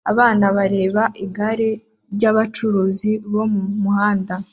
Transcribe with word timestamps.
Abana 0.11 0.45
bareba 0.57 1.03
igare 1.25 1.69
ryabacuruzi 2.13 3.11
bo 3.31 3.43
mumuhanda 3.53 4.35